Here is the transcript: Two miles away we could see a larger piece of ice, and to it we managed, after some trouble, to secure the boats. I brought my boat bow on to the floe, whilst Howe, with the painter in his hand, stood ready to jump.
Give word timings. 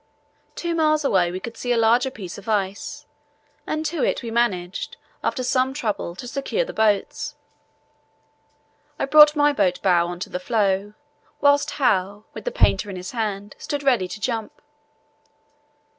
Two 0.55 0.73
miles 0.73 1.05
away 1.05 1.31
we 1.31 1.39
could 1.39 1.55
see 1.55 1.71
a 1.71 1.77
larger 1.77 2.09
piece 2.09 2.39
of 2.39 2.49
ice, 2.49 3.05
and 3.67 3.85
to 3.85 4.03
it 4.03 4.23
we 4.23 4.31
managed, 4.31 4.97
after 5.23 5.43
some 5.43 5.75
trouble, 5.75 6.15
to 6.15 6.27
secure 6.27 6.65
the 6.65 6.73
boats. 6.73 7.35
I 8.97 9.05
brought 9.05 9.35
my 9.35 9.53
boat 9.53 9.79
bow 9.83 10.07
on 10.07 10.19
to 10.21 10.29
the 10.31 10.39
floe, 10.39 10.95
whilst 11.39 11.69
Howe, 11.77 12.23
with 12.33 12.45
the 12.45 12.51
painter 12.51 12.89
in 12.89 12.95
his 12.95 13.11
hand, 13.11 13.55
stood 13.59 13.83
ready 13.83 14.07
to 14.07 14.19
jump. 14.19 14.59